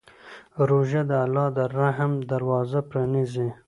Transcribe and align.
روژه 0.69 1.01
د 1.09 1.11
الله 1.25 1.47
د 1.57 1.59
رحمت 1.77 2.21
دروازه 2.31 2.79
پرانیزي. 2.89 3.49